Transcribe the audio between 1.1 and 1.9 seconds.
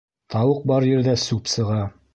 сүп сыға